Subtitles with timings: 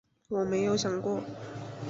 [0.29, 1.21] 我没有想过